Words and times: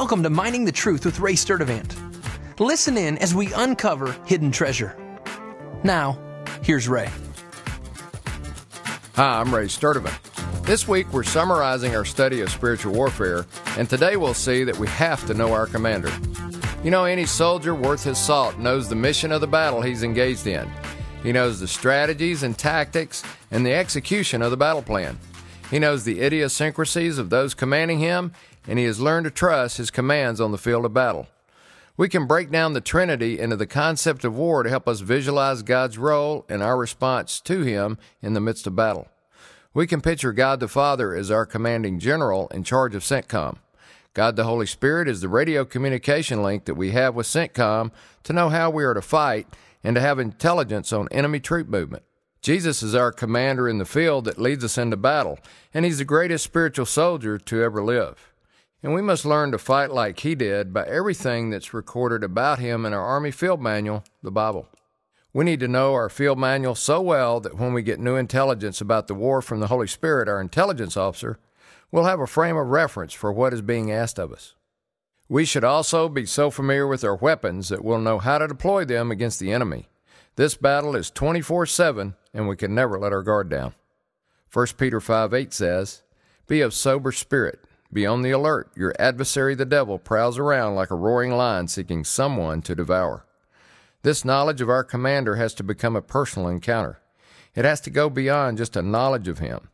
Welcome 0.00 0.22
to 0.22 0.30
Mining 0.30 0.64
the 0.64 0.72
Truth 0.72 1.04
with 1.04 1.20
Ray 1.20 1.34
Sturdivant. 1.34 1.94
Listen 2.58 2.96
in 2.96 3.18
as 3.18 3.34
we 3.34 3.52
uncover 3.52 4.16
hidden 4.24 4.50
treasure. 4.50 4.96
Now, 5.84 6.18
here's 6.62 6.88
Ray. 6.88 7.10
Hi, 9.16 9.40
I'm 9.40 9.54
Ray 9.54 9.66
Sturdivant. 9.66 10.62
This 10.64 10.88
week 10.88 11.12
we're 11.12 11.22
summarizing 11.22 11.94
our 11.94 12.06
study 12.06 12.40
of 12.40 12.50
spiritual 12.50 12.94
warfare, 12.94 13.44
and 13.76 13.90
today 13.90 14.16
we'll 14.16 14.32
see 14.32 14.64
that 14.64 14.78
we 14.78 14.88
have 14.88 15.26
to 15.26 15.34
know 15.34 15.52
our 15.52 15.66
commander. 15.66 16.10
You 16.82 16.90
know, 16.90 17.04
any 17.04 17.26
soldier 17.26 17.74
worth 17.74 18.02
his 18.02 18.16
salt 18.16 18.58
knows 18.58 18.88
the 18.88 18.96
mission 18.96 19.30
of 19.30 19.42
the 19.42 19.46
battle 19.46 19.82
he's 19.82 20.02
engaged 20.02 20.46
in. 20.46 20.66
He 21.22 21.30
knows 21.30 21.60
the 21.60 21.68
strategies 21.68 22.42
and 22.42 22.56
tactics 22.56 23.22
and 23.50 23.66
the 23.66 23.74
execution 23.74 24.40
of 24.40 24.50
the 24.50 24.56
battle 24.56 24.80
plan. 24.80 25.18
He 25.70 25.78
knows 25.78 26.02
the 26.02 26.20
idiosyncrasies 26.20 27.18
of 27.18 27.30
those 27.30 27.54
commanding 27.54 28.00
him, 28.00 28.32
and 28.66 28.78
he 28.78 28.84
has 28.84 29.00
learned 29.00 29.24
to 29.24 29.30
trust 29.30 29.76
his 29.76 29.90
commands 29.90 30.40
on 30.40 30.52
the 30.52 30.58
field 30.58 30.84
of 30.84 30.94
battle. 30.94 31.26
We 32.00 32.08
can 32.08 32.26
break 32.26 32.50
down 32.50 32.72
the 32.72 32.80
Trinity 32.80 33.38
into 33.38 33.56
the 33.56 33.66
concept 33.66 34.24
of 34.24 34.34
war 34.34 34.62
to 34.62 34.70
help 34.70 34.88
us 34.88 35.00
visualize 35.00 35.62
God's 35.62 35.98
role 35.98 36.46
and 36.48 36.62
our 36.62 36.78
response 36.78 37.40
to 37.42 37.60
Him 37.60 37.98
in 38.22 38.32
the 38.32 38.40
midst 38.40 38.66
of 38.66 38.74
battle. 38.74 39.08
We 39.74 39.86
can 39.86 40.00
picture 40.00 40.32
God 40.32 40.60
the 40.60 40.66
Father 40.66 41.14
as 41.14 41.30
our 41.30 41.44
commanding 41.44 41.98
general 41.98 42.48
in 42.48 42.64
charge 42.64 42.94
of 42.94 43.02
CENTCOM. 43.02 43.58
God 44.14 44.34
the 44.34 44.44
Holy 44.44 44.64
Spirit 44.64 45.08
is 45.08 45.20
the 45.20 45.28
radio 45.28 45.66
communication 45.66 46.42
link 46.42 46.64
that 46.64 46.74
we 46.74 46.92
have 46.92 47.14
with 47.14 47.26
CENTCOM 47.26 47.90
to 48.22 48.32
know 48.32 48.48
how 48.48 48.70
we 48.70 48.82
are 48.82 48.94
to 48.94 49.02
fight 49.02 49.46
and 49.84 49.94
to 49.94 50.00
have 50.00 50.18
intelligence 50.18 50.94
on 50.94 51.06
enemy 51.10 51.38
troop 51.38 51.68
movement. 51.68 52.02
Jesus 52.40 52.82
is 52.82 52.94
our 52.94 53.12
commander 53.12 53.68
in 53.68 53.76
the 53.76 53.84
field 53.84 54.24
that 54.24 54.40
leads 54.40 54.64
us 54.64 54.78
into 54.78 54.96
battle, 54.96 55.38
and 55.74 55.84
He's 55.84 55.98
the 55.98 56.06
greatest 56.06 56.44
spiritual 56.44 56.86
soldier 56.86 57.36
to 57.36 57.62
ever 57.62 57.84
live. 57.84 58.32
And 58.82 58.94
we 58.94 59.02
must 59.02 59.26
learn 59.26 59.52
to 59.52 59.58
fight 59.58 59.90
like 59.90 60.20
he 60.20 60.34
did 60.34 60.72
by 60.72 60.86
everything 60.86 61.50
that's 61.50 61.74
recorded 61.74 62.24
about 62.24 62.58
him 62.58 62.86
in 62.86 62.94
our 62.94 63.04
Army 63.04 63.30
Field 63.30 63.60
Manual, 63.60 64.04
the 64.22 64.30
Bible. 64.30 64.68
We 65.32 65.44
need 65.44 65.60
to 65.60 65.68
know 65.68 65.92
our 65.92 66.08
field 66.08 66.38
manual 66.38 66.74
so 66.74 67.00
well 67.00 67.38
that 67.40 67.56
when 67.56 67.72
we 67.72 67.82
get 67.82 68.00
new 68.00 68.16
intelligence 68.16 68.80
about 68.80 69.06
the 69.06 69.14
war 69.14 69.40
from 69.40 69.60
the 69.60 69.68
Holy 69.68 69.86
Spirit, 69.86 70.28
our 70.28 70.40
intelligence 70.40 70.96
officer, 70.96 71.38
we'll 71.92 72.04
have 72.04 72.18
a 72.18 72.26
frame 72.26 72.56
of 72.56 72.66
reference 72.68 73.12
for 73.12 73.32
what 73.32 73.52
is 73.52 73.62
being 73.62 73.92
asked 73.92 74.18
of 74.18 74.32
us. 74.32 74.54
We 75.28 75.44
should 75.44 75.62
also 75.62 76.08
be 76.08 76.26
so 76.26 76.50
familiar 76.50 76.88
with 76.88 77.04
our 77.04 77.14
weapons 77.14 77.68
that 77.68 77.84
we'll 77.84 78.00
know 78.00 78.18
how 78.18 78.38
to 78.38 78.48
deploy 78.48 78.84
them 78.84 79.12
against 79.12 79.38
the 79.38 79.52
enemy. 79.52 79.88
This 80.34 80.56
battle 80.56 80.96
is 80.96 81.10
24 81.10 81.66
7, 81.66 82.16
and 82.34 82.48
we 82.48 82.56
can 82.56 82.74
never 82.74 82.98
let 82.98 83.12
our 83.12 83.22
guard 83.22 83.48
down. 83.48 83.74
1 84.52 84.66
Peter 84.78 85.00
5 85.00 85.32
8 85.32 85.52
says, 85.52 86.02
Be 86.48 86.60
of 86.60 86.74
sober 86.74 87.12
spirit 87.12 87.60
be 87.92 88.06
on 88.06 88.22
the 88.22 88.30
alert. 88.30 88.70
Your 88.76 88.94
adversary, 88.98 89.54
the 89.54 89.64
devil, 89.64 89.98
prowls 89.98 90.38
around 90.38 90.74
like 90.74 90.90
a 90.90 90.96
roaring 90.96 91.32
lion 91.32 91.68
seeking 91.68 92.04
someone 92.04 92.62
to 92.62 92.74
devour. 92.74 93.26
This 94.02 94.24
knowledge 94.24 94.60
of 94.60 94.70
our 94.70 94.84
commander 94.84 95.36
has 95.36 95.52
to 95.54 95.62
become 95.62 95.96
a 95.96 96.02
personal 96.02 96.48
encounter. 96.48 97.00
It 97.54 97.64
has 97.64 97.80
to 97.82 97.90
go 97.90 98.08
beyond 98.08 98.58
just 98.58 98.76
a 98.76 98.82
knowledge 98.82 99.28
of 99.28 99.40
him. 99.40 99.68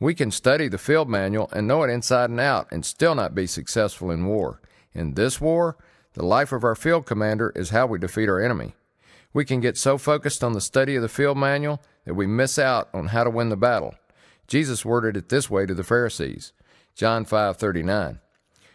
We 0.00 0.14
can 0.14 0.30
study 0.30 0.68
the 0.68 0.78
field 0.78 1.08
manual 1.08 1.50
and 1.52 1.68
know 1.68 1.82
it 1.82 1.90
inside 1.90 2.30
and 2.30 2.40
out 2.40 2.66
and 2.72 2.84
still 2.84 3.14
not 3.14 3.34
be 3.34 3.46
successful 3.46 4.10
in 4.10 4.26
war. 4.26 4.60
In 4.94 5.14
this 5.14 5.40
war, 5.40 5.76
the 6.14 6.24
life 6.24 6.52
of 6.52 6.64
our 6.64 6.74
field 6.74 7.06
commander 7.06 7.52
is 7.54 7.70
how 7.70 7.86
we 7.86 7.98
defeat 7.98 8.28
our 8.28 8.40
enemy. 8.40 8.74
We 9.32 9.44
can 9.44 9.60
get 9.60 9.76
so 9.76 9.98
focused 9.98 10.42
on 10.42 10.54
the 10.54 10.60
study 10.60 10.96
of 10.96 11.02
the 11.02 11.08
field 11.08 11.36
manual 11.36 11.80
that 12.04 12.14
we 12.14 12.26
miss 12.26 12.58
out 12.58 12.88
on 12.92 13.08
how 13.08 13.24
to 13.24 13.30
win 13.30 13.50
the 13.50 13.56
battle. 13.56 13.94
Jesus 14.48 14.84
worded 14.84 15.16
it 15.16 15.28
this 15.28 15.48
way 15.48 15.66
to 15.66 15.74
the 15.74 15.84
Pharisees 15.84 16.52
John 16.94 17.24
5:39. 17.24 18.20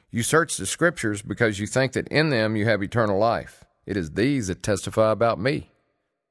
You 0.09 0.23
search 0.23 0.57
the 0.57 0.65
scriptures 0.65 1.21
because 1.21 1.59
you 1.59 1.67
think 1.67 1.93
that 1.93 2.07
in 2.07 2.29
them 2.29 2.55
you 2.55 2.65
have 2.65 2.81
eternal 2.81 3.17
life. 3.17 3.65
It 3.85 3.97
is 3.97 4.11
these 4.11 4.47
that 4.47 4.63
testify 4.63 5.11
about 5.11 5.39
me. 5.39 5.71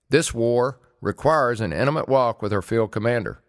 This 0.09 0.33
war 0.33 0.79
requires 1.01 1.61
an 1.61 1.73
intimate 1.73 2.09
walk 2.09 2.41
with 2.41 2.53
our 2.53 2.63
field 2.63 2.93
commander. 2.93 3.41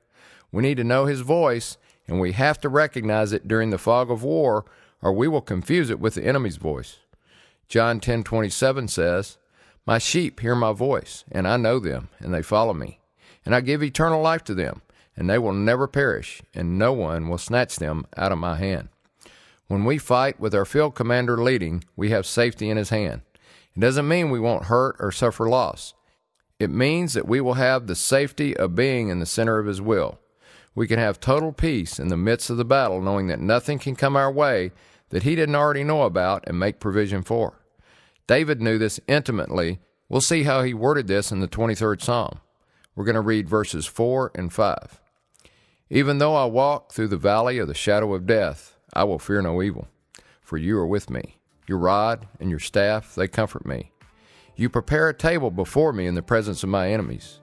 We 0.52 0.62
need 0.62 0.78
to 0.78 0.84
know 0.84 1.06
his 1.06 1.22
voice 1.22 1.78
and 2.08 2.20
we 2.20 2.34
have 2.34 2.60
to 2.62 2.70
recognize 2.70 3.34
it 3.34 3.48
during 3.48 3.70
the 3.70 3.78
fog 3.78 4.12
of 4.12 4.24
war 4.24 4.66
or 5.02 5.14
we 5.14 5.28
will 5.28 5.42
confuse 5.42 5.90
it 5.90 6.00
with 6.00 6.16
the 6.16 6.26
enemy's 6.26 6.58
voice. 6.58 6.98
John 7.68 8.00
10:27 8.00 8.88
says, 8.88 9.38
"My 9.86 9.98
sheep 9.98 10.40
hear 10.40 10.56
my 10.56 10.72
voice, 10.72 11.24
and 11.32 11.48
I 11.48 11.58
know 11.58 11.80
them, 11.80 12.10
and 12.20 12.34
they 12.34 12.42
follow 12.42 12.74
me, 12.74 13.00
and 13.46 13.56
I 13.56 13.62
give 13.62 13.84
eternal 13.84 14.22
life 14.22 14.44
to 14.46 14.54
them, 14.54 14.82
and 15.16 15.30
they 15.30 15.38
will 15.38 15.54
never 15.54 15.88
perish, 15.88 16.42
and 16.54 16.78
no 16.78 16.94
one 16.94 17.30
will 17.30 17.38
snatch 17.38 17.78
them 17.78 18.06
out 18.18 18.32
of 18.32 18.38
my 18.38 18.56
hand. 18.56 18.90
When 19.68 19.86
we 19.86 19.98
fight 19.98 20.40
with 20.40 20.54
our 20.54 20.66
field 20.66 20.96
commander 20.96 21.42
leading, 21.42 21.84
we 21.96 22.10
have 22.12 22.26
safety 22.26 22.70
in 22.70 22.78
his 22.78 22.90
hand. 22.90 23.22
It 23.76 23.80
doesn't 23.80 24.08
mean 24.08 24.30
we 24.30 24.40
won't 24.40 24.66
hurt 24.66 24.96
or 25.00 25.12
suffer 25.12 25.50
loss. 25.50 25.94
It 26.60 26.70
means 26.70 27.14
that 27.14 27.28
we 27.28 27.42
will 27.42 27.56
have 27.56 27.88
the 27.88 27.96
safety 27.96 28.56
of 28.56 28.76
being 28.76 29.10
in 29.10 29.20
the 29.20 29.26
center 29.26 29.60
of 29.60 29.66
his 29.66 29.82
will. 29.82 30.20
We 30.76 30.88
can 30.88 31.00
have 31.00 31.20
total 31.20 31.52
peace 31.52 32.00
in 32.00 32.10
the 32.10 32.18
midst 32.18 32.50
of 32.50 32.58
the 32.58 32.66
battle, 32.66 33.02
knowing 33.02 33.28
that 33.28 33.40
nothing 33.40 33.80
can 33.80 33.96
come 33.96 34.16
our 34.16 34.32
way 34.32 34.72
that 35.10 35.24
he 35.24 35.36
didn't 35.36 35.56
already 35.56 35.84
know 35.84 36.04
about 36.04 36.44
and 36.48 36.60
make 36.60 36.80
provision 36.80 37.24
for. 37.24 37.62
David 38.28 38.62
knew 38.62 38.78
this 38.78 39.00
intimately. 39.08 39.80
We'll 40.10 40.22
see 40.22 40.44
how 40.44 40.64
he 40.64 40.74
worded 40.74 41.08
this 41.08 41.32
in 41.32 41.40
the 41.40 41.48
23rd 41.48 42.02
Psalm. 42.02 42.40
We're 42.96 43.06
going 43.06 43.16
to 43.16 43.22
read 43.22 43.50
verses 43.50 43.86
4 43.86 44.32
and 44.36 44.52
5. 44.52 45.02
Even 45.90 46.18
though 46.18 46.36
I 46.36 46.46
walk 46.46 46.92
through 46.92 47.10
the 47.10 47.18
valley 47.18 47.60
of 47.60 47.68
the 47.68 47.76
shadow 47.76 48.16
of 48.16 48.26
death, 48.26 48.76
I 48.94 49.04
will 49.04 49.20
fear 49.20 49.40
no 49.44 49.62
evil, 49.62 49.88
for 50.42 50.58
you 50.58 50.80
are 50.80 50.88
with 50.88 51.12
me. 51.12 51.38
Your 51.68 51.78
rod 51.78 52.28
and 52.40 52.50
your 52.50 52.60
staff, 52.60 53.14
they 53.14 53.28
comfort 53.28 53.68
me. 53.68 53.92
You 54.56 54.68
prepare 54.68 55.10
a 55.10 55.14
table 55.14 55.52
before 55.52 55.94
me 55.94 56.08
in 56.08 56.16
the 56.16 56.24
presence 56.24 56.64
of 56.64 56.70
my 56.70 56.92
enemies. 56.92 57.40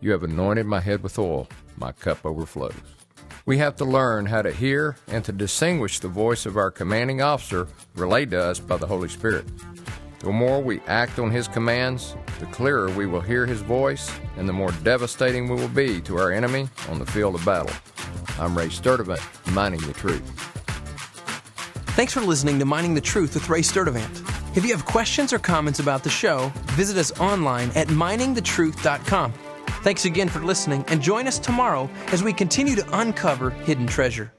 You 0.00 0.10
have 0.10 0.24
anointed 0.24 0.66
my 0.66 0.80
head 0.80 1.04
with 1.04 1.20
oil, 1.20 1.48
my 1.76 1.92
cup 1.92 2.26
overflows. 2.26 2.74
We 3.46 3.58
have 3.58 3.76
to 3.76 3.84
learn 3.84 4.26
how 4.26 4.42
to 4.42 4.50
hear 4.50 4.96
and 5.06 5.24
to 5.26 5.32
distinguish 5.32 6.00
the 6.00 6.08
voice 6.08 6.46
of 6.46 6.56
our 6.56 6.72
commanding 6.72 7.22
officer 7.22 7.68
relayed 7.94 8.32
to 8.32 8.42
us 8.42 8.58
by 8.58 8.76
the 8.76 8.88
Holy 8.88 9.08
Spirit. 9.08 9.44
The 10.20 10.32
more 10.32 10.60
we 10.60 10.80
act 10.86 11.18
on 11.18 11.30
His 11.30 11.48
commands, 11.48 12.16
the 12.40 12.46
clearer 12.46 12.90
we 12.90 13.06
will 13.06 13.20
hear 13.20 13.46
His 13.46 13.60
voice, 13.60 14.10
and 14.36 14.48
the 14.48 14.52
more 14.52 14.72
devastating 14.82 15.48
we 15.48 15.56
will 15.56 15.68
be 15.68 16.00
to 16.02 16.16
our 16.18 16.32
enemy 16.32 16.68
on 16.88 16.98
the 16.98 17.06
field 17.06 17.34
of 17.34 17.44
battle. 17.44 17.74
I'm 18.38 18.56
Ray 18.56 18.68
Sturdivant, 18.68 19.22
Mining 19.52 19.80
the 19.80 19.92
Truth. 19.92 20.22
Thanks 21.94 22.12
for 22.12 22.22
listening 22.22 22.58
to 22.58 22.64
Mining 22.64 22.94
the 22.94 23.00
Truth 23.00 23.34
with 23.34 23.48
Ray 23.48 23.60
Sturdivant. 23.60 24.56
If 24.56 24.64
you 24.64 24.72
have 24.72 24.84
questions 24.84 25.32
or 25.32 25.38
comments 25.38 25.78
about 25.78 26.02
the 26.02 26.10
show, 26.10 26.52
visit 26.72 26.96
us 26.96 27.18
online 27.20 27.70
at 27.74 27.88
miningthetruth.com. 27.88 29.32
Thanks 29.82 30.04
again 30.04 30.28
for 30.28 30.40
listening, 30.40 30.84
and 30.88 31.02
join 31.02 31.26
us 31.26 31.38
tomorrow 31.38 31.90
as 32.06 32.22
we 32.22 32.32
continue 32.32 32.74
to 32.74 32.98
uncover 33.00 33.50
hidden 33.50 33.86
treasure. 33.86 34.32